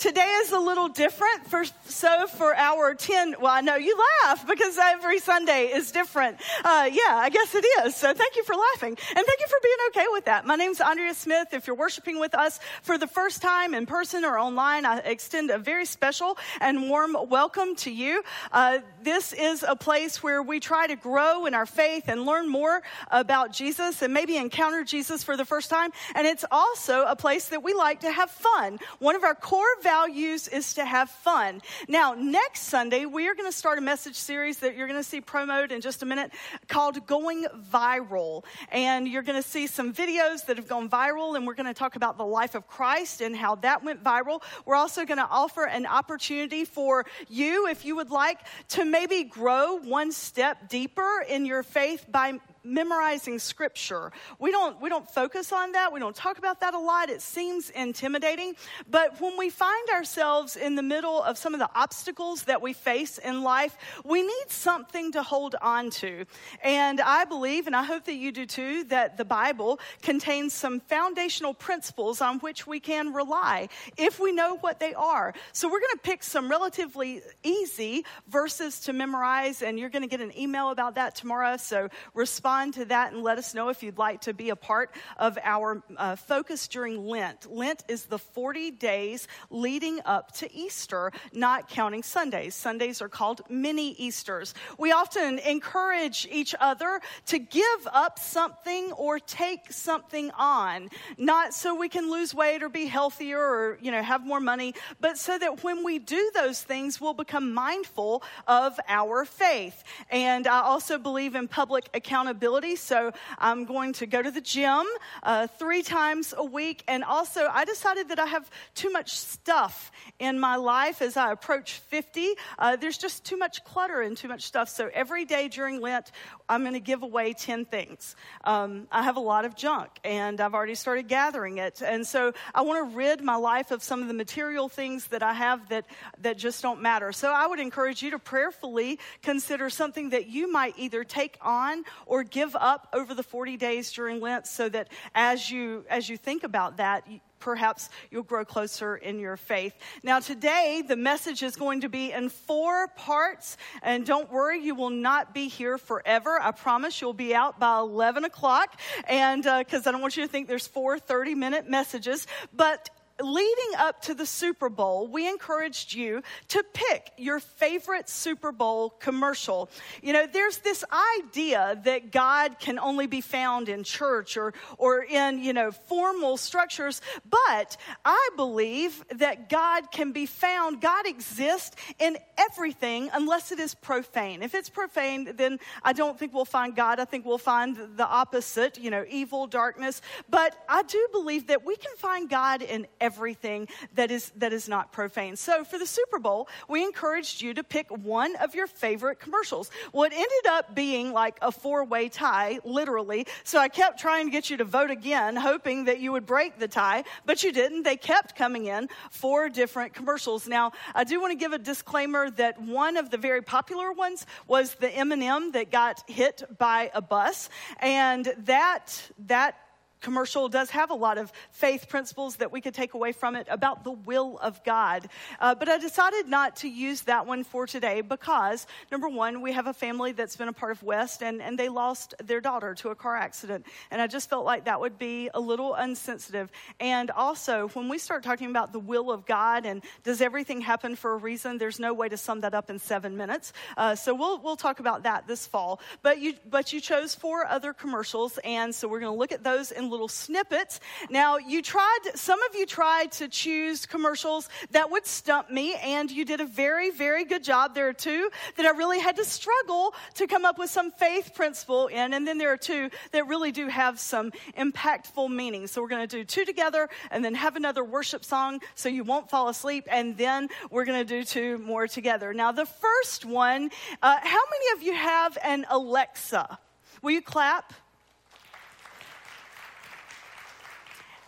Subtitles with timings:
[0.00, 1.46] Today is a little different.
[1.48, 6.38] For, so for our 10, well, I know you laugh because every Sunday is different.
[6.64, 7.96] Uh, yeah, I guess it is.
[7.96, 8.96] So thank you for laughing.
[8.96, 10.46] And thank you for being okay with that.
[10.46, 11.48] My name's Andrea Smith.
[11.52, 15.50] If you're worshiping with us for the first time in person or online, I extend
[15.50, 18.22] a very special and warm welcome to you.
[18.52, 22.48] Uh, this is a place where we try to grow in our faith and learn
[22.48, 22.80] more
[23.10, 25.90] about Jesus and maybe encounter Jesus for the first time.
[26.14, 28.78] And it's also a place that we like to have fun.
[28.98, 31.60] One of our core values is to have fun.
[31.88, 35.08] Now, next Sunday, we are going to start a message series that you're going to
[35.08, 36.30] see promoted in just a minute
[36.68, 38.44] called Going Viral.
[38.70, 41.74] And you're going to see some videos that have gone viral, and we're going to
[41.74, 44.42] talk about the life of Christ and how that went viral.
[44.64, 48.38] We're also going to offer an opportunity for you, if you would like,
[48.68, 54.12] to maybe grow one step deeper in your faith by memorizing scripture.
[54.38, 55.92] We don't, we don't focus on that.
[55.92, 57.08] We don't talk about that a lot.
[57.08, 58.54] It seems intimidating.
[58.90, 62.72] But when we find ourselves in the middle of some of the obstacles that we
[62.72, 66.26] face in life, we need something to hold on to.
[66.62, 70.80] And I believe, and I hope that you do too, that the Bible contains some
[70.80, 75.32] foundational principles on which we can rely if we know what they are.
[75.52, 80.08] So we're going to pick some relatively easy verses to memorize, and you're going to
[80.08, 81.56] get an email about that tomorrow.
[81.56, 84.56] So respond respond to that and let us know if you'd like to be a
[84.56, 87.48] part of our uh, focus during Lent.
[87.48, 92.56] Lent is the 40 days leading up to Easter, not counting Sundays.
[92.56, 94.52] Sundays are called mini Easters.
[94.78, 101.76] We often encourage each other to give up something or take something on, not so
[101.76, 105.38] we can lose weight or be healthier or, you know, have more money, but so
[105.38, 109.84] that when we do those things, we'll become mindful of our faith.
[110.10, 112.76] And I also believe in public accountability accountability.
[112.76, 114.84] So I'm going to go to the gym
[115.22, 116.82] uh, three times a week.
[116.88, 121.32] And also, I decided that I have too much stuff in my life as I
[121.32, 122.28] approach 50.
[122.58, 124.68] Uh, there's just too much clutter and too much stuff.
[124.68, 126.12] So every day during Lent,
[126.50, 128.16] I'm going to give away 10 things.
[128.44, 131.80] Um, I have a lot of junk and I've already started gathering it.
[131.80, 135.22] And so I want to rid my life of some of the material things that
[135.22, 135.86] I have that,
[136.22, 137.12] that just don't matter.
[137.12, 141.84] So I would encourage you to prayerfully consider something that you might either take on
[142.04, 146.16] or give up over the 40 days during Lent so that as you, as you
[146.16, 147.06] think about that,
[147.40, 149.74] perhaps you'll grow closer in your faith.
[150.02, 153.56] Now, today, the message is going to be in four parts.
[153.82, 156.38] And don't worry, you will not be here forever.
[156.40, 158.78] I promise you'll be out by 11 o'clock.
[159.08, 162.26] And because uh, I don't want you to think there's four 30 minute messages.
[162.54, 162.90] But
[163.22, 168.90] leading up to the Super Bowl, we encouraged you to pick your favorite Super Bowl
[168.90, 169.68] commercial.
[170.02, 170.84] You know, there's this
[171.18, 176.36] idea that God can only be found in church or, or in, you know, formal
[176.36, 183.58] structures, but I believe that God can be found, God exists in everything unless it
[183.58, 184.42] is profane.
[184.42, 187.00] If it's profane, then I don't think we'll find God.
[187.00, 190.00] I think we'll find the opposite, you know, evil, darkness.
[190.28, 193.66] But I do believe that we can find God in everything everything
[193.96, 195.34] that is, that is not profane.
[195.34, 199.68] So for the Super Bowl, we encouraged you to pick one of your favorite commercials.
[199.92, 203.26] Well, it ended up being like a four way tie, literally.
[203.42, 206.60] So I kept trying to get you to vote again, hoping that you would break
[206.60, 207.82] the tie, but you didn't.
[207.82, 210.46] They kept coming in, four different commercials.
[210.46, 214.24] Now, I do want to give a disclaimer that one of the very popular ones
[214.46, 217.50] was the M&M that got hit by a bus.
[217.80, 219.56] And that, that
[220.00, 223.46] commercial does have a lot of faith principles that we could take away from it
[223.50, 225.08] about the will of God.
[225.38, 229.52] Uh, but I decided not to use that one for today because, number one, we
[229.52, 232.74] have a family that's been a part of West and, and they lost their daughter
[232.76, 233.66] to a car accident.
[233.90, 236.50] And I just felt like that would be a little unsensitive.
[236.78, 240.96] And also, when we start talking about the will of God and does everything happen
[240.96, 243.52] for a reason, there's no way to sum that up in seven minutes.
[243.76, 245.80] Uh, so we'll, we'll talk about that this fall.
[246.02, 249.44] But you, but you chose four other commercials, and so we're going to look at
[249.44, 250.80] those in little snippets.
[251.10, 256.10] Now, you tried, some of you tried to choose commercials that would stump me, and
[256.10, 257.74] you did a very, very good job.
[257.74, 261.32] There are two that I really had to struggle to come up with some faith
[261.34, 265.66] principle in, and then there are two that really do have some impactful meaning.
[265.66, 269.04] So we're going to do two together and then have another worship song so you
[269.04, 272.32] won't fall asleep, and then we're going to do two more together.
[272.32, 273.70] Now, the first one,
[274.02, 276.58] uh, how many of you have an Alexa?
[277.02, 277.72] Will you clap?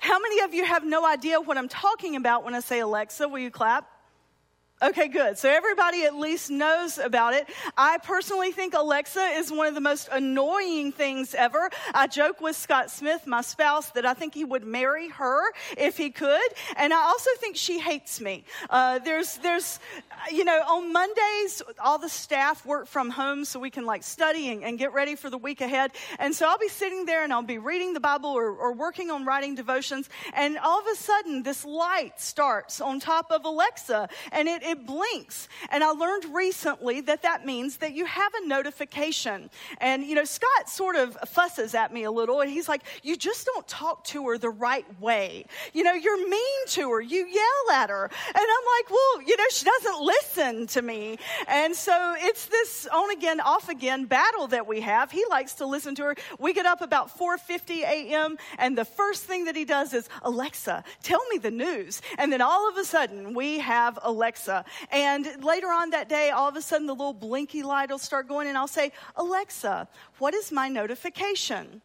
[0.03, 3.29] How many of you have no idea what I'm talking about when I say Alexa?
[3.29, 3.87] Will you clap?
[4.83, 5.39] Okay, good.
[5.39, 7.49] So everybody at least knows about it.
[7.77, 11.71] I personally think Alexa is one of the most annoying things ever.
[11.95, 15.41] I joke with Scott Smith, my spouse, that I think he would marry her
[15.79, 16.43] if he could.
[16.77, 18.43] And I also think she hates me.
[18.71, 19.79] Uh, there's, there's,
[20.33, 24.51] you know, on Mondays, all the staff work from home so we can like study
[24.51, 25.93] and, and get ready for the week ahead.
[26.19, 29.13] And so I'll be sitting there and I'll be reading the Bible or, or working
[29.13, 30.11] on writing devotions.
[30.35, 34.87] And all of a sudden, this light starts on top of Alexa and it, it
[34.87, 35.49] blinks.
[35.71, 39.51] And I learned recently that that means that you have a notification.
[39.79, 43.17] And, you know, Scott sort of fusses at me a little and he's like, You
[43.17, 45.45] just don't talk to her the right way.
[45.73, 48.05] You know, you're mean to her, you yell at her.
[48.05, 51.19] And I'm like, Well, you know, she doesn't listen to me.
[51.47, 55.11] And so it's this on again, off again battle that we have.
[55.11, 56.17] He likes to listen to her.
[56.39, 58.39] We get up about 4:50 a.m.
[58.59, 62.01] and the first thing that he does is, Alexa, tell me the news.
[62.19, 64.62] And then all of a sudden we have Alexa.
[64.91, 68.29] And later on that day, all of a sudden the little blinky light will start
[68.29, 69.89] going, and I'll say, Alexa,
[70.19, 71.83] what is my notification?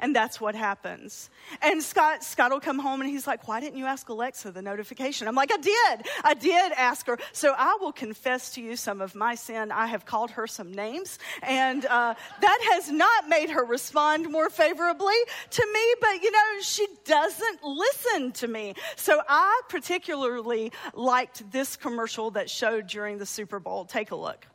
[0.00, 1.30] And that's what happens.
[1.62, 4.62] And Scott, Scott will come home and he's like, Why didn't you ask Alexa the
[4.62, 5.28] notification?
[5.28, 6.06] I'm like, I did.
[6.24, 7.18] I did ask her.
[7.32, 9.72] So I will confess to you some of my sin.
[9.72, 14.50] I have called her some names, and uh, that has not made her respond more
[14.50, 15.16] favorably
[15.50, 15.94] to me.
[16.00, 18.74] But, you know, she doesn't listen to me.
[18.96, 23.84] So I particularly liked this commercial that showed during the Super Bowl.
[23.84, 24.46] Take a look.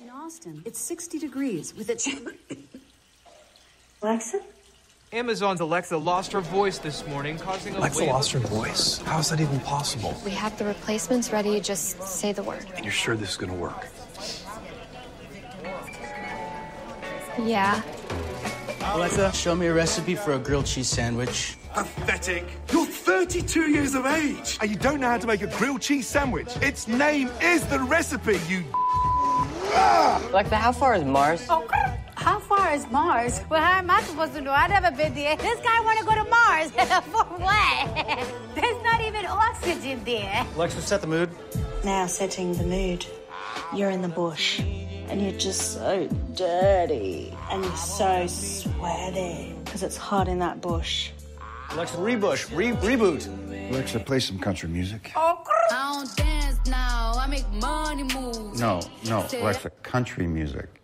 [0.00, 1.96] In Austin, it's 60 degrees with a.
[4.02, 4.40] Alexa?
[5.12, 8.98] Amazon's Alexa lost her voice this morning, causing a Alexa wave lost her of- voice.
[8.98, 10.16] How is that even possible?
[10.24, 11.60] We have the replacements ready.
[11.60, 12.64] Just say the word.
[12.76, 13.88] And you're sure this is going to work?
[17.38, 17.82] Yeah.
[18.84, 21.56] Alexa, show me a recipe for a grilled cheese sandwich.
[21.72, 22.44] Pathetic.
[22.72, 26.06] You're 32 years of age and you don't know how to make a grilled cheese
[26.06, 26.48] sandwich.
[26.60, 28.64] Its name is the recipe, you.
[29.74, 31.46] Alexa, how far is Mars?
[31.48, 31.81] Oh, how
[32.72, 33.40] far is Mars?
[33.50, 34.52] Well, how am I supposed to know?
[34.52, 35.36] I've never been there.
[35.36, 36.70] This guy want to go to Mars.
[37.10, 38.28] For what?
[38.54, 40.46] There's not even oxygen there.
[40.54, 41.30] Alexa, set the mood.
[41.84, 43.06] Now setting the mood.
[43.74, 49.96] You're in the bush and you're just so dirty and you're so sweaty because it's
[49.96, 51.10] hot in that bush.
[51.70, 53.26] Alexa, rebush, re- reboot.
[53.70, 55.12] Alexa, play some country music.
[55.16, 57.14] Oh, I don't dance now.
[57.16, 58.60] I make money moves.
[58.60, 60.81] No, no, Alexa, country music.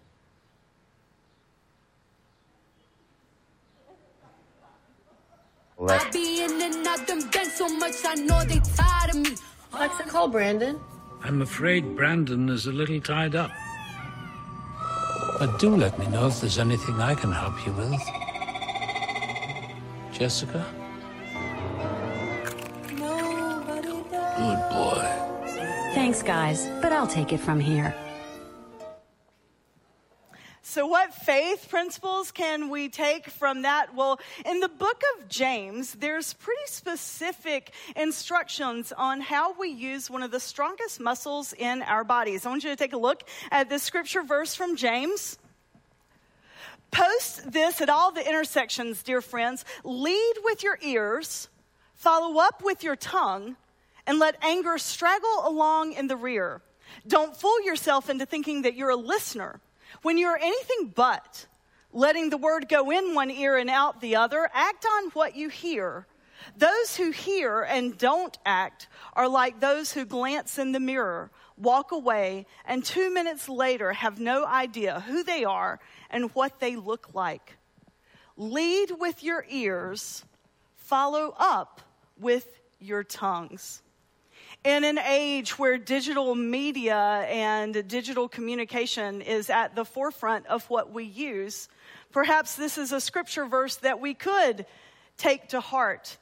[5.81, 9.17] I Alexa, be in and out them banks so much I know they tired of
[9.17, 9.37] me.
[9.73, 10.81] Alexa, call Brandon.
[11.23, 13.53] I'm afraid Brandon is a little tied up.
[15.39, 18.01] But do let me know if there's anything I can help you with.
[20.13, 20.67] Jessica?
[24.37, 25.29] Good boy.
[25.95, 27.95] Thanks, guys, but I'll take it from here.
[30.71, 33.95] So, what faith principles can we take from that?
[33.95, 40.23] Well, in the book of James, there's pretty specific instructions on how we use one
[40.23, 42.45] of the strongest muscles in our bodies.
[42.45, 45.39] I want you to take a look at this scripture verse from James.
[46.91, 49.65] Post this at all the intersections, dear friends.
[49.85, 51.49] Lead with your ears,
[51.95, 53.57] follow up with your tongue,
[54.07, 56.61] and let anger straggle along in the rear.
[57.07, 59.63] Don't fool yourself into thinking that you're a listener
[60.03, 61.47] when you're anything but,
[61.93, 65.49] letting the word go in one ear and out the other, act on what you
[65.49, 66.07] hear.
[66.57, 71.93] Those who hear and don't act are like those who glance in the mirror, walk
[71.93, 77.15] away, and two minutes later have no idea who they are and what they look
[77.15, 77.57] like.
[78.37, 80.25] Lead with your ears,
[80.77, 81.81] follow up
[82.19, 82.47] with
[82.79, 83.83] your tongues
[84.65, 86.97] in an age where digital media
[87.29, 91.69] and digital communication is at the forefront of what we use,
[92.13, 94.67] perhaps this is a scripture verse that we could
[95.17, 96.19] take to heart.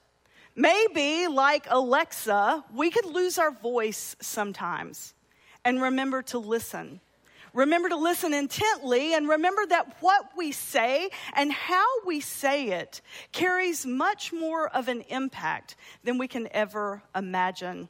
[0.55, 5.15] Maybe, like Alexa, we could lose our voice sometimes
[5.65, 7.01] and remember to listen.
[7.53, 13.01] Remember to listen intently and remember that what we say and how we say it
[13.33, 15.75] carries much more of an impact
[16.05, 17.89] than we can ever imagine.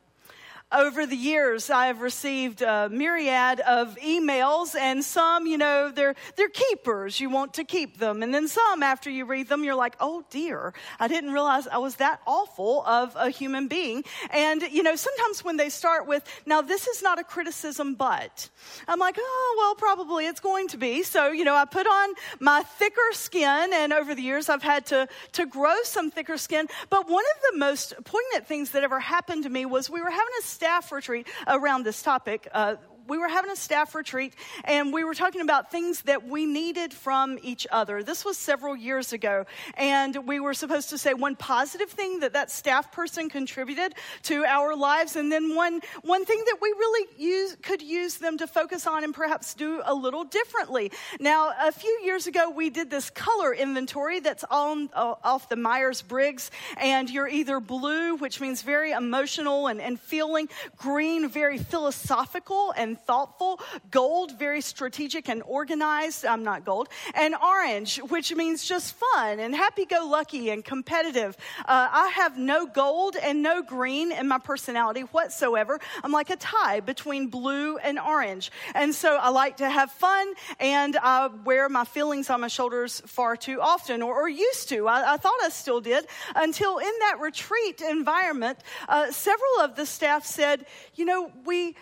[0.73, 6.17] Over the years, I have received a myriad of emails, and some, you know, they're,
[6.37, 7.21] they're keepers.
[7.21, 8.23] You want to keep them.
[8.23, 11.79] And then some, after you read them, you're like, oh dear, I didn't realize I
[11.79, 14.03] was that awful of a human being.
[14.31, 18.51] And, you know, sometimes when they start with, now this is not a criticism, but,
[18.89, 21.05] I'm like, oh, well, probably it's going to be.
[21.05, 24.87] So, you know, I put on my thicker skin, and over the years, I've had
[24.87, 26.67] to, to grow some thicker skin.
[26.91, 30.11] But one of the most poignant things that ever happened to me was we were
[30.11, 32.49] having a staff retreat around this topic.
[32.53, 32.75] Uh,
[33.09, 34.35] we were having a staff retreat
[34.65, 38.03] and we were talking about things that we needed from each other.
[38.03, 39.47] This was several years ago.
[39.75, 43.95] And we were supposed to say one positive thing that that staff person contributed
[44.25, 48.39] to our lives and then one, one thing that we really use, could use them
[48.39, 50.91] to focus on and perhaps do a little differently.
[51.21, 55.57] Now, a few years ago, we did this color inventory that's on, uh, off the
[55.57, 56.51] Myers Briggs.
[56.77, 62.96] And you're either blue, which means very emotional and, and feeling, green, very philosophical and
[62.97, 63.61] thoughtful,
[63.91, 66.25] gold, very strategic and organized.
[66.25, 66.88] I'm not gold.
[67.15, 71.37] And orange, which means just fun and happy go lucky and competitive.
[71.61, 75.81] Uh, I have no gold and no green in my personality whatsoever.
[76.03, 78.50] I'm like a tie between blue and orange.
[78.75, 83.03] And so I like to have fun and I wear my feelings on my shoulders
[83.07, 84.88] far too often or, or used to.
[84.88, 89.87] I, I, thought I still did until in that retreat environment, uh, several of the
[89.87, 91.76] staff said, you know, we,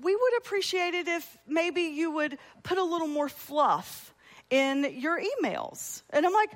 [0.00, 4.14] we would appreciate it if maybe you would put a little more fluff
[4.50, 6.02] in your emails.
[6.10, 6.50] And I'm like,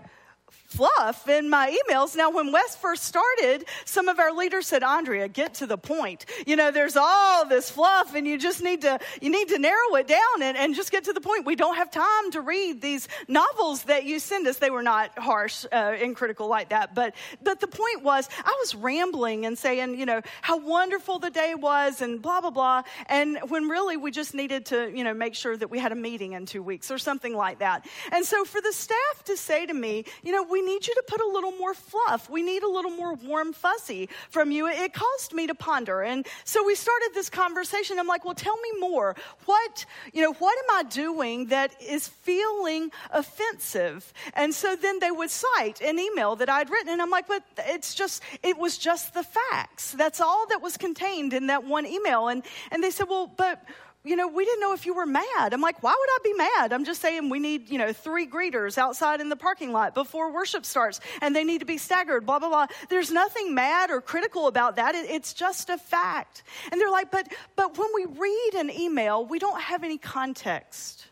[0.68, 2.14] fluff in my emails.
[2.14, 6.26] Now, when Wes first started, some of our leaders said, Andrea, get to the point.
[6.46, 9.94] You know, there's all this fluff and you just need to, you need to narrow
[9.96, 11.46] it down and, and just get to the point.
[11.46, 14.58] We don't have time to read these novels that you send us.
[14.58, 16.94] They were not harsh uh, and critical like that.
[16.94, 21.30] But, but the point was, I was rambling and saying, you know, how wonderful the
[21.30, 22.82] day was and blah, blah, blah.
[23.06, 25.96] And when really we just needed to, you know, make sure that we had a
[25.96, 27.86] meeting in two weeks or something like that.
[28.12, 30.94] And so for the staff to say to me, you know, we we need you
[30.94, 32.28] to put a little more fluff.
[32.28, 34.66] We need a little more warm fuzzy from you.
[34.66, 36.02] It caused me to ponder.
[36.02, 37.98] And so we started this conversation.
[37.98, 39.14] I'm like, well, tell me more.
[39.44, 44.12] What, you know, what am I doing that is feeling offensive?
[44.34, 46.92] And so then they would cite an email that I'd written.
[46.92, 49.92] And I'm like, but it's just, it was just the facts.
[49.92, 52.26] That's all that was contained in that one email.
[52.26, 53.64] And, and they said, well, but,
[54.04, 55.52] you know, we didn't know if you were mad.
[55.52, 56.72] I'm like, why would I be mad?
[56.72, 60.32] I'm just saying we need, you know, three greeters outside in the parking lot before
[60.32, 62.66] worship starts and they need to be staggered, blah, blah, blah.
[62.88, 64.94] There's nothing mad or critical about that.
[64.94, 66.44] It's just a fact.
[66.70, 71.06] And they're like, but, but when we read an email, we don't have any context.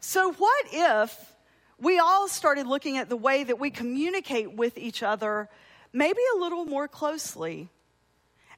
[0.00, 1.34] So what if
[1.78, 5.48] we all started looking at the way that we communicate with each other
[5.92, 7.68] maybe a little more closely?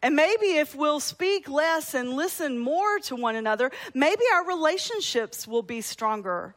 [0.02, 5.46] And maybe if we'll speak less and listen more to one another, maybe our relationships
[5.46, 6.54] will be stronger.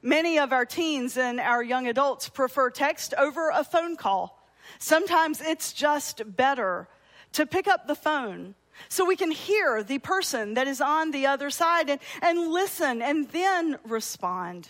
[0.00, 4.46] Many of our teens and our young adults prefer text over a phone call.
[4.78, 6.88] Sometimes it's just better
[7.32, 8.54] to pick up the phone
[8.88, 13.02] so we can hear the person that is on the other side and, and listen
[13.02, 14.68] and then respond.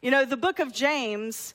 [0.00, 1.54] You know, the book of James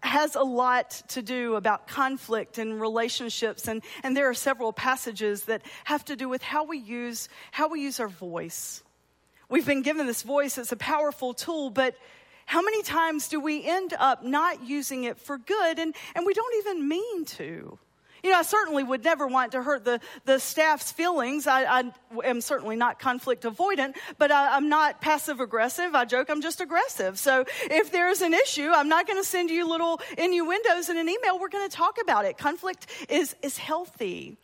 [0.00, 5.44] has a lot to do about conflict and relationships and, and there are several passages
[5.44, 8.82] that have to do with how we use how we use our voice.
[9.48, 11.94] We've been given this voice it's a powerful tool but
[12.46, 16.32] how many times do we end up not using it for good and, and we
[16.32, 17.78] don't even mean to
[18.22, 21.46] you know, I certainly would never want to hurt the, the staff's feelings.
[21.46, 21.92] I, I
[22.24, 25.94] am certainly not conflict avoidant, but I, am not passive aggressive.
[25.94, 27.18] I joke I'm just aggressive.
[27.18, 31.08] So if there's an issue, I'm not going to send you little innuendos in an
[31.08, 31.38] email.
[31.38, 32.38] We're going to talk about it.
[32.38, 34.36] Conflict is, is healthy.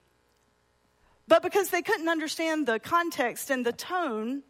[1.27, 4.43] But because they couldn't understand the context and the tone,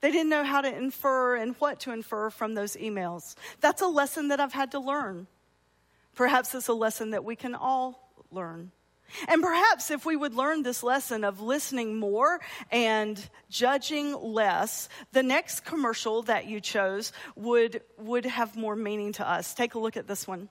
[0.00, 3.34] they didn't know how to infer and what to infer from those emails.
[3.60, 5.26] That's a lesson that I've had to learn.
[6.14, 8.72] Perhaps it's a lesson that we can all learn.
[9.28, 15.22] And perhaps if we would learn this lesson of listening more and judging less, the
[15.22, 19.54] next commercial that you chose would, would have more meaning to us.
[19.54, 20.48] Take a look at this one.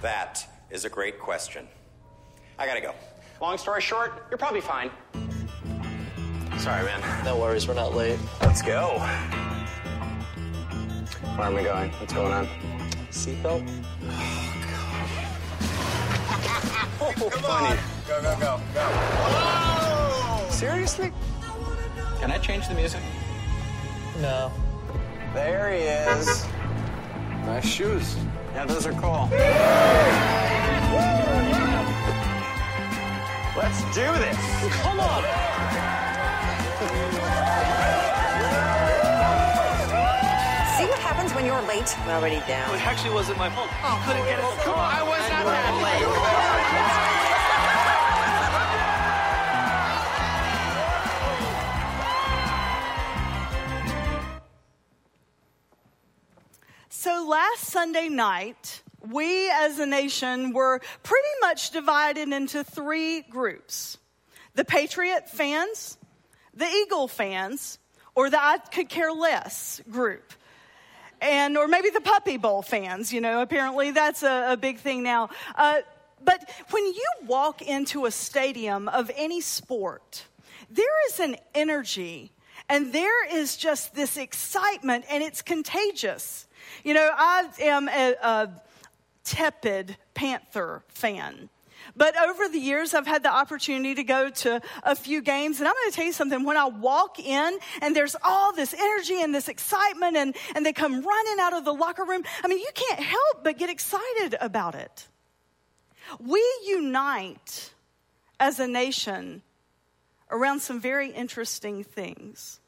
[0.00, 1.66] That is a great question.
[2.58, 2.94] I gotta go.
[3.40, 4.90] Long story short, you're probably fine.
[6.58, 7.24] Sorry, man.
[7.24, 8.18] No worries, we're not late.
[8.40, 8.96] Let's go.
[11.38, 11.90] Where am I going?
[11.92, 12.48] What's going on?
[13.12, 13.62] Seatbelt?
[17.00, 17.68] Oh, Come funny.
[17.68, 17.84] On.
[18.08, 18.88] Go, go, go, go.
[19.30, 20.48] Oh!
[20.50, 21.12] Seriously?
[22.18, 23.00] Can I change the music?
[24.20, 24.50] No.
[25.32, 26.44] There he is.
[27.46, 28.16] Nice shoes.
[28.54, 29.28] Yeah, those are cool.
[33.56, 34.82] Let's do this.
[34.82, 35.22] Come on.
[41.38, 41.96] when you're late?
[42.00, 42.74] I'm already down.
[42.74, 43.68] It actually wasn't my fault.
[43.84, 44.44] Oh, couldn't get it.
[44.64, 46.02] Come on, I was not that late.
[56.88, 63.96] So last Sunday night, we as a nation were pretty much divided into three groups
[64.54, 65.98] the Patriot fans,
[66.52, 67.78] the Eagle fans,
[68.16, 70.32] or the I could care less group.
[71.20, 75.02] And, or maybe the Puppy Bowl fans, you know, apparently that's a, a big thing
[75.02, 75.30] now.
[75.56, 75.78] Uh,
[76.24, 80.24] but when you walk into a stadium of any sport,
[80.70, 82.32] there is an energy
[82.68, 86.46] and there is just this excitement and it's contagious.
[86.84, 88.50] You know, I am a, a
[89.24, 91.48] tepid Panther fan.
[91.98, 95.58] But over the years, I've had the opportunity to go to a few games.
[95.58, 96.44] And I'm going to tell you something.
[96.44, 100.72] When I walk in and there's all this energy and this excitement, and, and they
[100.72, 104.36] come running out of the locker room, I mean, you can't help but get excited
[104.40, 105.08] about it.
[106.20, 107.74] We unite
[108.38, 109.42] as a nation
[110.30, 112.60] around some very interesting things.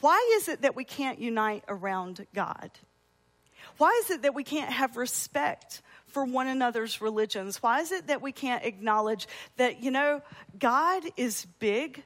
[0.00, 2.70] Why is it that we can't unite around God?
[3.78, 5.82] Why is it that we can't have respect
[6.16, 7.62] for one another's religions?
[7.62, 10.22] Why is it that we can't acknowledge that, you know,
[10.58, 12.02] God is big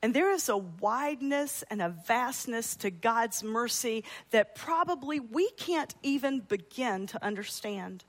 [0.00, 5.92] and there is a wideness and a vastness to God's mercy that probably we can't
[6.04, 8.04] even begin to understand?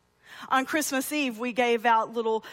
[0.49, 2.43] On Christmas Eve, we gave out little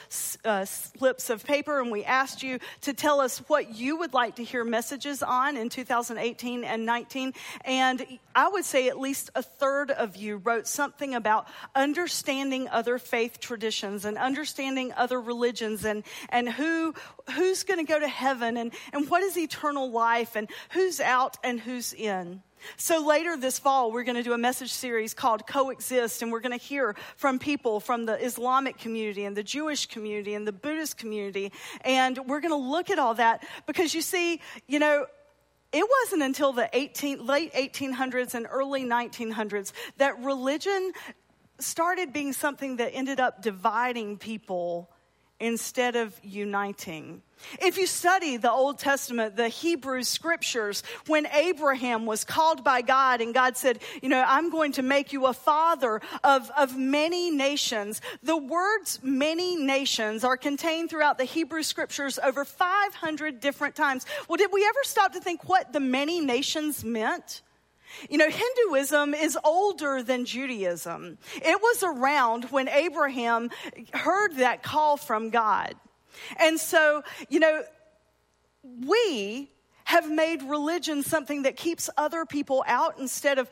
[0.45, 4.37] uh, slips of paper and we asked you to tell us what you would like
[4.37, 7.33] to hear messages on in 2018 and 19.
[7.65, 12.99] And I would say at least a third of you wrote something about understanding other
[12.99, 16.95] faith traditions and understanding other religions and, and who,
[17.35, 21.37] who's going to go to heaven and, and what is eternal life and who's out
[21.45, 22.43] and who's in.
[22.77, 26.41] So later this fall, we're going to do a message series called Coexist, and we're
[26.41, 30.53] going to hear from people from the Islamic community and the Jewish community and the
[30.53, 31.53] Buddhist community.
[31.85, 35.07] And we're going to look at all that because you see, you know,
[35.73, 40.93] it wasn't until the 18, late 1800s and early 1900s that religion
[41.59, 44.91] started being something that ended up dividing people
[45.41, 47.23] instead of uniting.
[47.61, 53.21] If you study the Old Testament, the Hebrew scriptures, when Abraham was called by God
[53.21, 57.31] and God said, you know, I'm going to make you a father of, of many
[57.31, 64.07] nations, the words many nations are contained throughout the Hebrew scriptures over 500 different times.
[64.29, 67.43] Well, did we ever stop to think what the many nations meant?
[68.11, 71.19] You know, Hinduism is older than Judaism.
[71.37, 73.51] It was around when Abraham
[73.93, 75.75] heard that call from God.
[76.37, 77.65] And so, you know,
[78.63, 79.51] we
[79.85, 83.51] have made religion something that keeps other people out instead of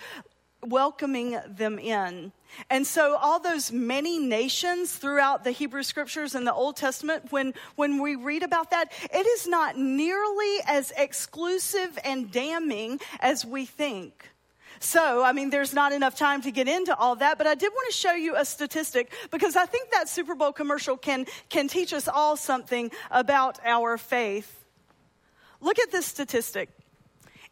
[0.65, 2.33] welcoming them in.
[2.71, 7.55] And so all those many nations throughout the Hebrew scriptures and the Old Testament, when,
[7.77, 13.67] when we read about that, it is not nearly as exclusive and damning as we
[13.67, 14.32] think.
[14.83, 17.71] So, I mean, there's not enough time to get into all that, but I did
[17.73, 21.69] want to show you a statistic because I think that Super Bowl commercial can, can
[21.69, 24.65] teach us all something about our faith.
[25.61, 26.69] Look at this statistic.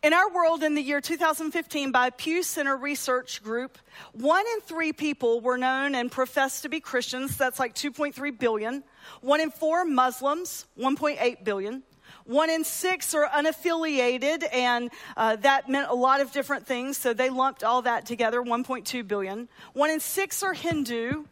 [0.02, 3.78] In our world in the year 2015 by Pew Center Research Group,
[4.12, 7.36] one in three people were known and professed to be Christians.
[7.36, 8.82] That's like 2.3 billion.
[9.20, 11.84] One in four Muslims, 1.8 billion.
[12.30, 16.96] One in six are unaffiliated, and uh, that meant a lot of different things.
[16.96, 19.48] So they lumped all that together 1.2 billion.
[19.72, 21.24] One in six are Hindu.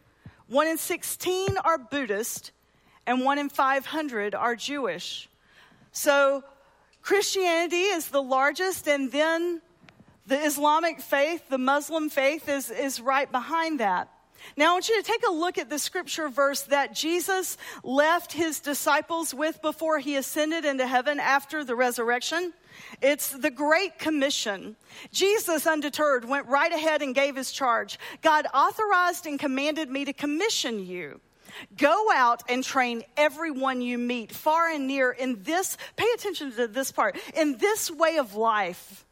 [0.49, 2.51] One in 16 are Buddhist.
[3.07, 5.29] And one in 500 are Jewish.
[5.93, 6.43] So
[7.01, 9.63] Christianity is the largest, and then
[10.27, 14.11] the Islamic faith, the Muslim faith, is, is right behind that.
[14.57, 18.33] Now, I want you to take a look at the scripture verse that Jesus left
[18.33, 22.53] his disciples with before he ascended into heaven after the resurrection.
[23.03, 24.77] It's the Great Commission.
[25.13, 27.99] Jesus, undeterred, went right ahead and gave his charge.
[28.23, 31.21] God authorized and commanded me to commission you.
[31.77, 36.69] Go out and train everyone you meet, far and near, in this, pay attention to
[36.69, 39.05] this part, in this way of life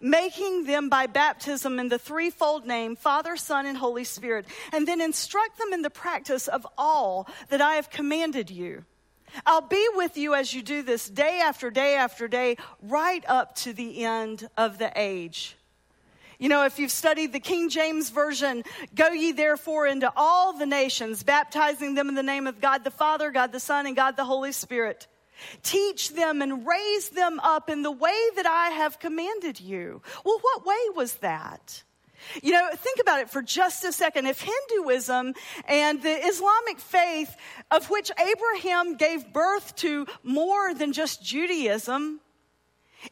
[0.00, 5.00] making them by baptism in the threefold name Father, Son, and Holy Spirit, and then
[5.00, 8.84] instruct them in the practice of all that I have commanded you.
[9.46, 13.54] I'll be with you as you do this day after day after day, right up
[13.56, 15.56] to the end of the age.
[16.38, 20.64] You know, if you've studied the King James Version, go ye therefore into all the
[20.64, 24.16] nations, baptizing them in the name of God the Father, God the Son, and God
[24.16, 25.06] the Holy Spirit.
[25.62, 30.02] Teach them and raise them up in the way that I have commanded you.
[30.24, 31.82] Well, what way was that?
[32.42, 34.26] You know, think about it for just a second.
[34.26, 35.34] If Hinduism
[35.66, 37.34] and the Islamic faith,
[37.70, 42.20] of which Abraham gave birth to more than just Judaism,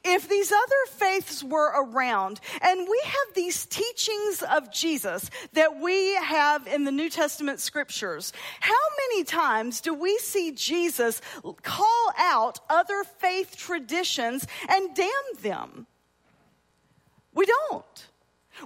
[0.04, 6.14] if these other faiths were around, and we have these teachings of Jesus that we
[6.16, 8.74] have in the New Testament scriptures, how
[9.08, 11.20] many times do we see Jesus
[11.62, 15.10] call out other faith traditions and damn
[15.42, 15.86] them?
[17.34, 18.07] We don't.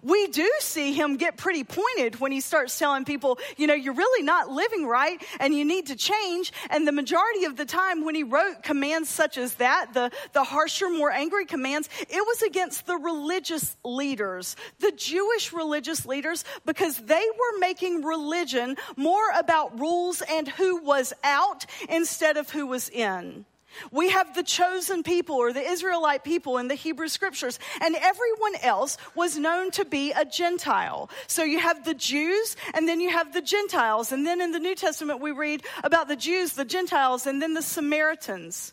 [0.02, 3.94] We do see him get pretty pointed when he starts telling people, you know, you're
[3.94, 6.52] really not living right and you need to change.
[6.70, 10.44] And the majority of the time when he wrote commands such as that, the, the
[10.44, 16.96] harsher, more angry commands, it was against the religious leaders, the Jewish religious leaders, because
[16.98, 22.88] they were making religion more about rules and who was out instead of who was
[22.88, 23.44] in.
[23.90, 28.54] We have the chosen people or the Israelite people in the Hebrew scriptures, and everyone
[28.62, 31.10] else was known to be a Gentile.
[31.26, 34.12] So you have the Jews, and then you have the Gentiles.
[34.12, 37.54] And then in the New Testament, we read about the Jews, the Gentiles, and then
[37.54, 38.72] the Samaritans.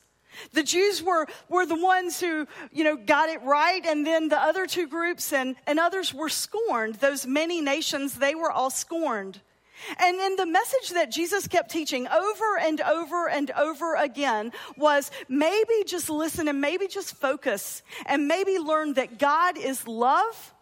[0.53, 4.39] The Jews were, were the ones who, you know, got it right, and then the
[4.39, 6.95] other two groups and, and others were scorned.
[6.95, 9.41] Those many nations, they were all scorned.
[9.99, 15.11] And then the message that Jesus kept teaching over and over and over again was
[15.27, 20.53] maybe just listen and maybe just focus and maybe learn that God is love.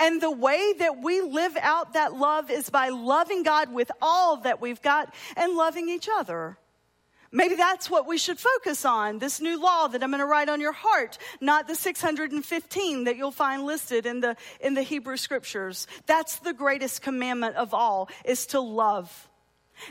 [0.00, 4.38] And the way that we live out that love is by loving God with all
[4.38, 6.58] that we've got and loving each other.
[7.30, 10.48] Maybe that's what we should focus on this new law that I'm going to write
[10.48, 15.16] on your heart, not the 615 that you'll find listed in the, in the Hebrew
[15.16, 15.86] scriptures.
[16.06, 19.28] That's the greatest commandment of all, is to love.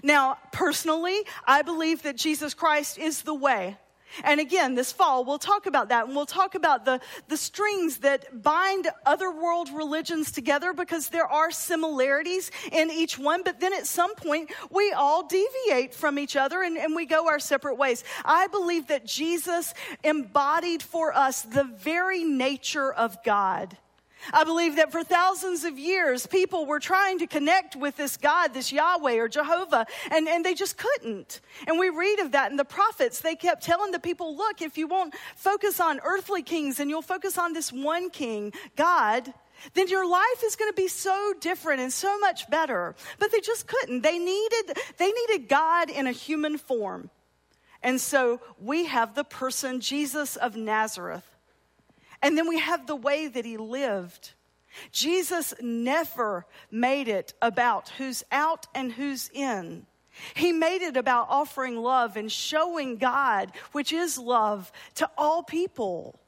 [0.04, 3.78] Now, personally, I believe that Jesus Christ is the way.
[4.24, 8.00] And again, this fall, we'll talk about that and we'll talk about the, the strings
[8.00, 13.43] that bind other world religions together because there are similarities in each one.
[13.43, 17.28] But then at some point, we all deviate from each other and, and we go
[17.28, 18.04] our separate ways.
[18.26, 23.78] I believe that Jesus embodied for us the very nature of God.
[24.34, 28.53] I believe that for thousands of years, people were trying to connect with this God,
[28.53, 31.41] this Yahweh or Jehovah, and, and they just couldn't.
[31.67, 33.19] And we read of that in the prophets.
[33.19, 37.01] They kept telling the people, look, if you won't focus on earthly kings and you'll
[37.01, 39.34] focus on this one king, God,
[39.73, 42.95] then your life is going to be so different and so much better.
[43.19, 44.01] But they just couldn't.
[44.01, 47.10] They needed, they needed God in a human form.
[47.84, 51.37] And so we have the person, Jesus of Nazareth
[52.21, 54.34] and then we have the way that he lived.
[54.91, 59.86] Jesus never made it about who's out and who's in.
[60.36, 66.19] He made it about offering love and showing God, which is love, to all people.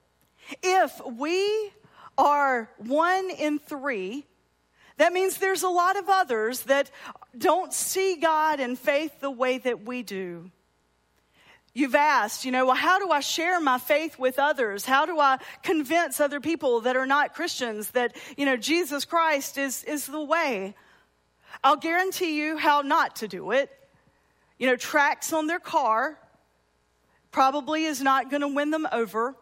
[0.62, 1.72] If we
[2.18, 4.26] are one in three,
[4.98, 6.92] that means there's a lot of others that
[7.38, 10.52] don't see God and faith the way that we do.
[11.74, 14.86] You've asked, you know, well, how do I share my faith with others?
[14.86, 19.58] How do I convince other people that are not Christians that, you know, Jesus Christ
[19.58, 20.76] is, is the way?
[21.64, 23.70] I'll guarantee you how not to do it.
[24.58, 26.18] You know, tracks on their car
[27.32, 29.36] probably is not going to win them over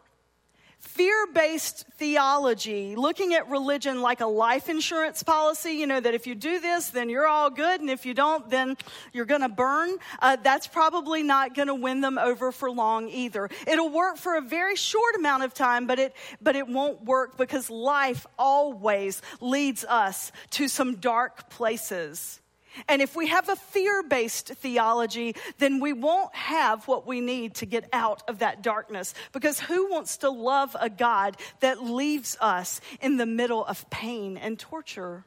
[0.80, 6.28] fear based theology, looking at religion like a life insurance policy, you know, that if
[6.28, 8.78] you do this, then you're all good, and if you don't, then
[9.14, 13.10] you're going to burn, uh, that's probably not going to win them over for long
[13.10, 13.50] either.
[13.66, 17.38] It'll work for a very short amount of time, but it, but it won't work
[17.38, 22.40] because life always leads us to some dark places.
[22.88, 27.56] And if we have a fear based theology, then we won't have what we need
[27.56, 29.14] to get out of that darkness.
[29.32, 34.38] Because who wants to love a God that leaves us in the middle of pain
[34.38, 35.26] and torture?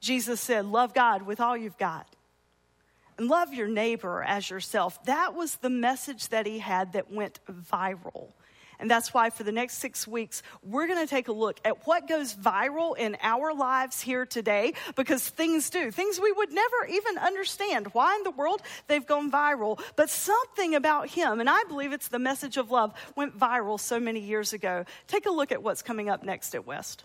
[0.00, 2.06] Jesus said, Love God with all you've got.
[3.18, 5.02] And love your neighbor as yourself.
[5.04, 8.32] That was the message that he had that went viral.
[8.82, 11.86] And that's why for the next six weeks, we're going to take a look at
[11.86, 15.92] what goes viral in our lives here today because things do.
[15.92, 17.86] Things we would never even understand.
[17.92, 19.80] Why in the world they've gone viral.
[19.94, 24.00] But something about him, and I believe it's the message of love, went viral so
[24.00, 24.84] many years ago.
[25.06, 27.04] Take a look at what's coming up next at West.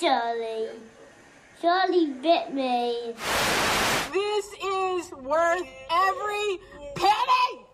[0.00, 0.68] Charlie.
[1.60, 3.12] Charlie bit me.
[4.12, 6.58] This is worth every
[6.96, 7.66] penny.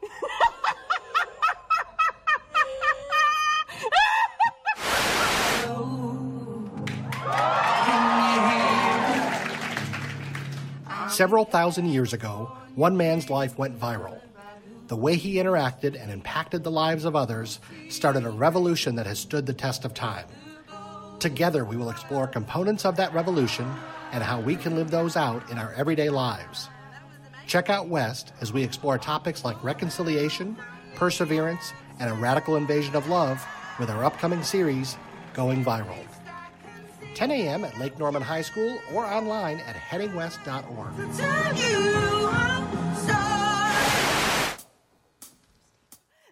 [11.09, 14.21] Several thousand years ago, one man's life went viral.
[14.89, 19.19] The way he interacted and impacted the lives of others started a revolution that has
[19.19, 20.27] stood the test of time.
[21.19, 23.71] Together, we will explore components of that revolution
[24.13, 26.69] and how we can live those out in our everyday lives.
[27.47, 30.57] Check out West as we explore topics like reconciliation,
[30.95, 33.45] perseverance, and a radical invasion of love
[33.79, 34.97] with our upcoming series,
[35.33, 36.05] Going Viral.
[37.15, 37.65] 10 a.m.
[37.65, 40.97] at Lake Norman High School or online at headingwest.org.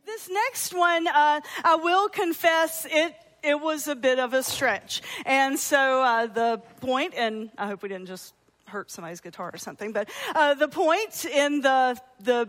[0.05, 5.02] This next one, uh, I will confess, it it was a bit of a stretch,
[5.26, 8.35] and so uh, the point, and I hope we didn't just
[8.66, 12.48] hurt somebody's guitar or something, but uh, the point in the the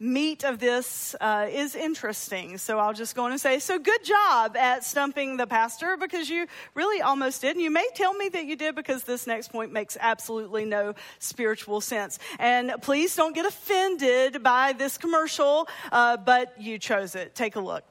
[0.00, 2.56] meat of this uh, is interesting.
[2.56, 6.30] So I'll just go on and say, so good job at stumping the pastor because
[6.30, 7.54] you really almost did.
[7.54, 10.94] And you may tell me that you did because this next point makes absolutely no
[11.18, 12.18] spiritual sense.
[12.38, 17.34] And please don't get offended by this commercial, uh, but you chose it.
[17.34, 17.84] Take a look.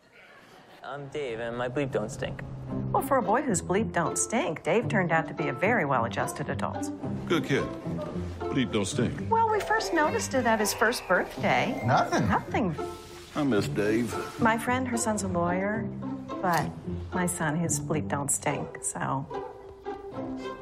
[0.84, 2.42] I'm Dave, and my bleep don't stink.
[2.92, 5.86] Well, for a boy whose bleep don't stink, Dave turned out to be a very
[5.86, 6.92] well adjusted adult.
[7.28, 7.64] Good kid.
[8.40, 9.30] Bleep don't stink.
[9.30, 11.82] Well, we first noticed it at his first birthday.
[11.86, 12.28] Nothing.
[12.30, 12.76] Nothing.
[13.36, 14.16] I miss Dave.
[14.40, 15.88] My friend, her son's a lawyer,
[16.42, 16.66] but
[17.14, 19.26] my son, his bleep don't stink, so.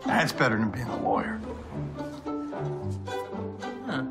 [0.06, 1.40] That's better than being a lawyer.
[3.86, 4.04] Huh.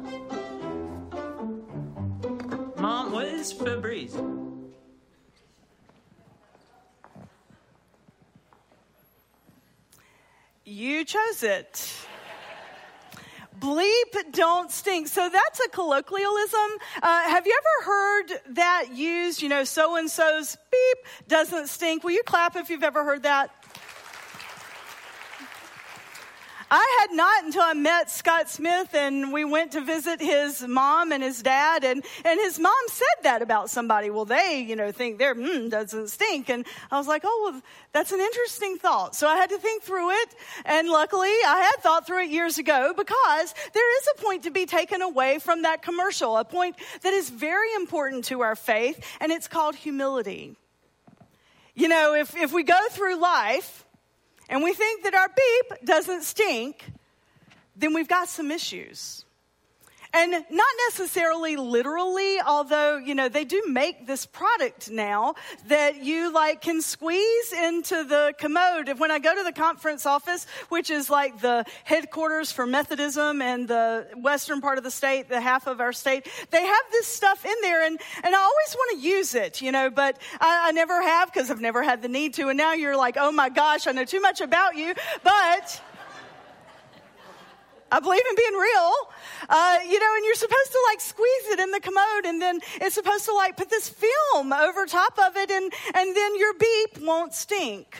[2.78, 4.45] Mom, what is Febreze?
[10.68, 11.94] You chose it.
[13.56, 15.06] Bleep don't stink.
[15.06, 16.60] So that's a colloquialism.
[17.00, 19.42] Uh, have you ever heard that used?
[19.42, 20.98] You know, so and so's beep
[21.28, 22.02] doesn't stink.
[22.02, 23.50] Will you clap if you've ever heard that?
[26.70, 31.12] I had not until I met Scott Smith and we went to visit his mom
[31.12, 34.10] and his dad and, and his mom said that about somebody.
[34.10, 36.48] Well, they, you know, think their mm doesn't stink.
[36.48, 39.14] And I was like, oh, well, that's an interesting thought.
[39.14, 40.34] So I had to think through it.
[40.64, 44.50] And luckily I had thought through it years ago because there is a point to
[44.50, 49.04] be taken away from that commercial, a point that is very important to our faith
[49.20, 50.56] and it's called humility.
[51.76, 53.85] You know, if, if we go through life
[54.48, 56.90] and we think that our beep doesn't stink,
[57.76, 59.25] then we've got some issues.
[60.16, 65.34] And not necessarily literally, although, you know, they do make this product now
[65.68, 68.98] that you like can squeeze into the commode.
[68.98, 73.68] When I go to the conference office, which is like the headquarters for Methodism and
[73.68, 77.44] the western part of the state, the half of our state, they have this stuff
[77.44, 80.72] in there and, and I always want to use it, you know, but I, I
[80.72, 82.48] never have because I've never had the need to.
[82.48, 85.82] And now you're like, oh my gosh, I know too much about you, but
[87.90, 88.92] I believe in being real.
[89.48, 92.60] Uh, you know, and you're supposed to like squeeze it in the commode and then
[92.76, 96.54] it's supposed to like put this film over top of it and, and then your
[96.54, 97.96] beep won't stink.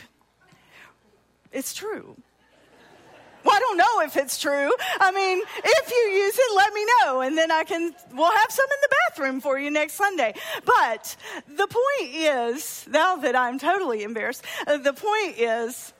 [1.51, 2.17] It's true.
[3.47, 4.73] Well, I don't know if it's true.
[4.99, 8.51] I mean, if you use it, let me know, and then I can, we'll have
[8.51, 10.33] some in the bathroom for you next Sunday.
[10.65, 11.15] But
[11.47, 15.93] the point is, now that I'm totally embarrassed, uh, the point is,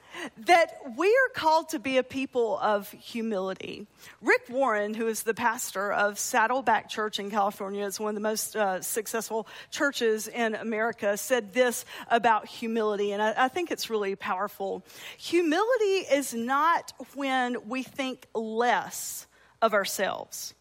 [0.45, 3.87] that we are called to be a people of humility.
[4.21, 8.21] Rick Warren, who is the pastor of Saddleback Church in California, is one of the
[8.21, 13.89] most uh, successful churches in America, said this about humility, and I, I think it's
[13.89, 14.83] really powerful.
[15.17, 19.27] Humility is not when we think less
[19.61, 20.53] of ourselves.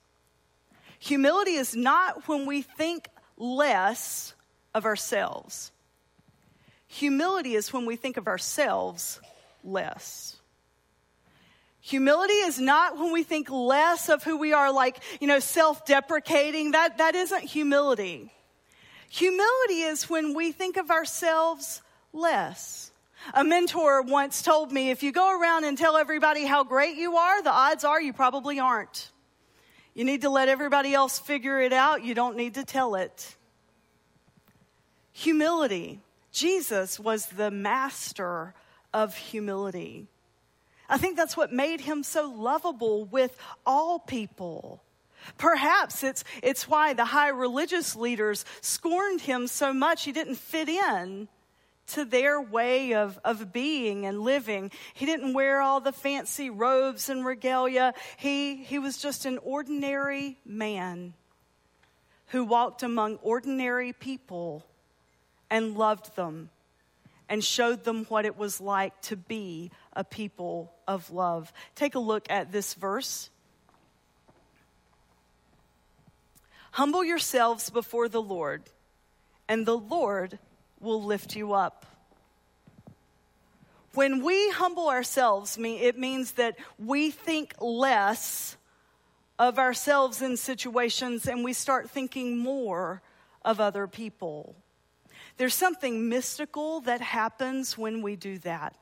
[0.98, 4.34] Humility is not when we think less
[4.74, 5.70] of ourselves.
[6.88, 9.20] Humility is when we think of ourselves
[9.66, 10.36] less.
[11.80, 15.84] Humility is not when we think less of who we are, like, you know, self
[15.84, 16.72] deprecating.
[16.72, 18.32] That, that isn't humility.
[19.08, 22.90] Humility is when we think of ourselves less.
[23.34, 27.16] A mentor once told me if you go around and tell everybody how great you
[27.16, 29.10] are, the odds are you probably aren't.
[29.94, 32.04] You need to let everybody else figure it out.
[32.04, 33.36] You don't need to tell it.
[35.12, 36.00] Humility.
[36.32, 38.54] Jesus was the master
[38.92, 40.06] of humility.
[40.88, 44.82] I think that's what made him so lovable with all people.
[45.38, 50.68] Perhaps it's, it's why the high religious leaders scorned him so much he didn't fit
[50.68, 51.28] in
[51.88, 54.70] to their way of, of being and living.
[54.94, 57.94] He didn't wear all the fancy robes and regalia.
[58.16, 61.14] He, he was just an ordinary man
[62.28, 64.64] who walked among ordinary people
[65.48, 66.50] and loved them
[67.28, 71.52] and showed them what it was like to be a people of love.
[71.74, 73.30] Take a look at this verse.
[76.72, 78.64] Humble yourselves before the Lord,
[79.48, 80.38] and the Lord
[80.80, 81.86] will lift you up.
[83.94, 88.58] When we humble ourselves, it means that we think less
[89.38, 93.00] of ourselves in situations and we start thinking more
[93.42, 94.54] of other people.
[95.36, 98.74] There's something mystical that happens when we do that.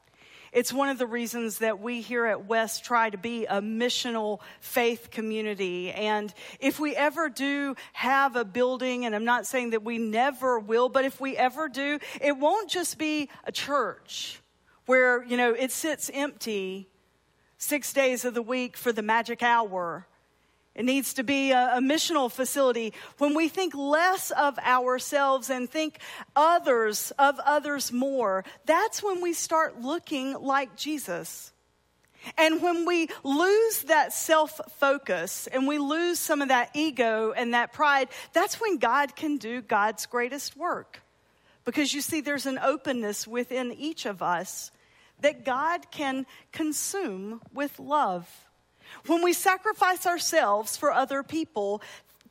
[0.53, 4.38] It's one of the reasons that we here at West try to be a missional
[4.61, 5.90] faith community.
[5.90, 10.61] And if we ever do have a building, and I'm not saying that we never
[10.61, 14.40] will, but if we ever do, it won't just be a church
[14.87, 16.88] where, you know, it sits empty
[17.59, 20.07] six days of the week for the magic hour.
[20.75, 22.95] It needs to be a, a, missional facility.
[23.19, 25.99] When we think less of ourselves and think
[26.35, 31.53] others of others more, that's when we start looking like Jesus.
[32.37, 37.55] And when we lose that self focus and we lose some of that ego and
[37.55, 41.03] that pride, that's when God can do God's greatest work.
[41.65, 44.71] Because you see, there's an openness within each of us
[45.21, 48.29] that God can consume with love.
[49.07, 51.83] When we sacrifice ourselves for other people,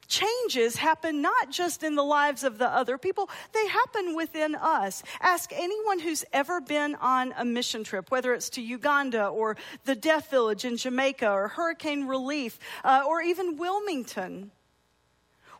[0.08, 5.02] changes happen not just in the lives of the other people, they happen within us.
[5.19, 9.95] Ask anyone who's ever been on a mission trip, whether it's to Uganda or the
[9.95, 14.52] Deaf Village in Jamaica or Hurricane Relief uh, or even Wilmington.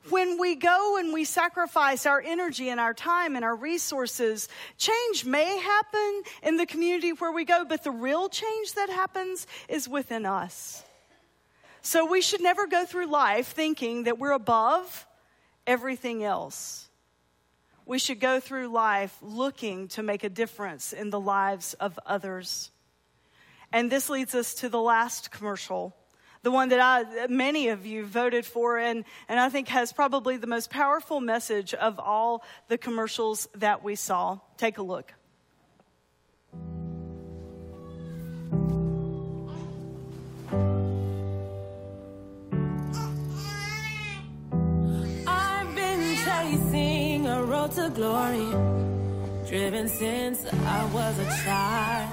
[0.10, 5.24] When we go and we sacrifice our energy and our time and our resources, change
[5.24, 9.88] may happen in the community where we go, but the real change that happens is
[9.88, 10.84] within us.
[11.86, 15.06] So we should never go through life thinking that we're above
[15.68, 16.88] everything else.
[17.86, 22.72] We should go through life looking to make a difference in the lives of others.
[23.74, 25.94] And this leads us to the last commercial,
[26.42, 30.38] the one that I, many of you voted for, and, and I think has probably
[30.38, 34.40] the most powerful message of all the commercials that we saw.
[34.56, 35.14] Take a look.
[47.64, 48.50] Road to glory,
[49.48, 52.10] driven since I was a child.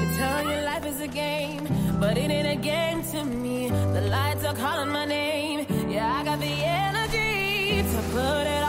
[0.00, 1.68] You tell you life is a game,
[2.00, 3.68] but it ain't a game to me.
[3.68, 5.66] The lights are calling my name.
[5.88, 8.59] Yeah, I got the energy to put it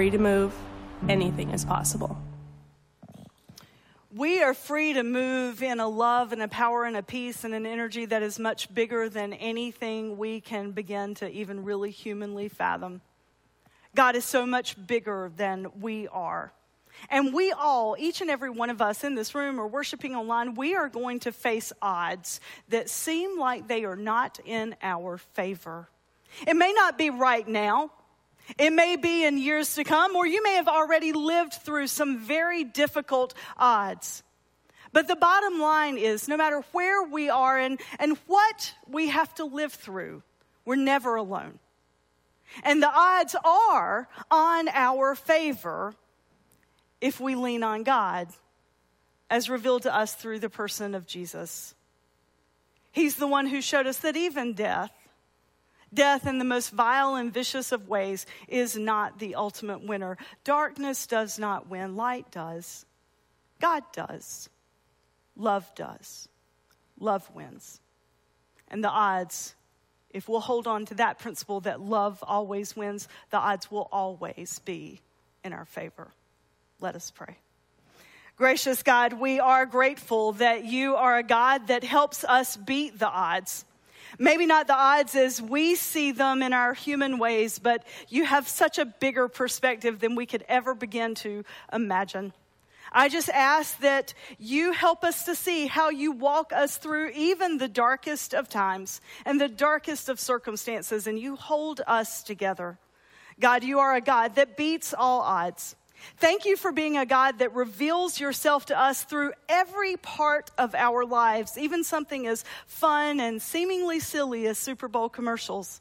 [0.00, 0.54] free to move,
[1.10, 2.16] anything is possible.
[4.10, 7.54] We are free to move in a love and a power and a peace and
[7.54, 12.48] an energy that is much bigger than anything we can begin to even really humanly
[12.48, 13.02] fathom.
[13.94, 16.50] God is so much bigger than we are.
[17.10, 20.54] And we all, each and every one of us in this room or worshiping online,
[20.54, 25.90] we are going to face odds that seem like they are not in our favor.
[26.46, 27.90] It may not be right now.
[28.58, 32.18] It may be in years to come, or you may have already lived through some
[32.18, 34.22] very difficult odds.
[34.92, 39.32] But the bottom line is no matter where we are and, and what we have
[39.36, 40.22] to live through,
[40.64, 41.58] we're never alone.
[42.64, 45.94] And the odds are on our favor
[47.00, 48.28] if we lean on God,
[49.30, 51.74] as revealed to us through the person of Jesus.
[52.92, 54.90] He's the one who showed us that even death,
[55.92, 60.16] Death, in the most vile and vicious of ways, is not the ultimate winner.
[60.44, 62.86] Darkness does not win, light does.
[63.60, 64.48] God does.
[65.36, 66.28] Love does.
[66.98, 67.80] Love wins.
[68.68, 69.54] And the odds,
[70.10, 74.60] if we'll hold on to that principle that love always wins, the odds will always
[74.60, 75.00] be
[75.44, 76.12] in our favor.
[76.80, 77.36] Let us pray.
[78.36, 83.08] Gracious God, we are grateful that you are a God that helps us beat the
[83.08, 83.64] odds
[84.18, 88.48] Maybe not the odds as we see them in our human ways, but you have
[88.48, 92.32] such a bigger perspective than we could ever begin to imagine.
[92.92, 97.58] I just ask that you help us to see how you walk us through even
[97.58, 102.78] the darkest of times and the darkest of circumstances, and you hold us together.
[103.38, 105.76] God, you are a God that beats all odds.
[106.16, 110.74] Thank you for being a God that reveals yourself to us through every part of
[110.74, 115.80] our lives, even something as fun and seemingly silly as Super Bowl commercials.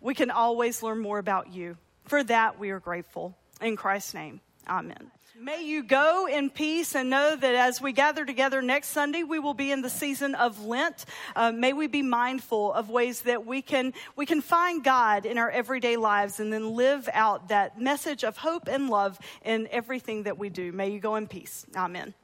[0.00, 1.76] We can always learn more about you.
[2.04, 3.36] For that, we are grateful.
[3.60, 5.10] In Christ's name, amen.
[5.38, 9.38] May you go in peace and know that as we gather together next Sunday, we
[9.38, 11.04] will be in the season of Lent.
[11.34, 15.36] Uh, may we be mindful of ways that we can, we can find God in
[15.36, 20.22] our everyday lives and then live out that message of hope and love in everything
[20.22, 20.72] that we do.
[20.72, 21.66] May you go in peace.
[21.76, 22.14] Amen.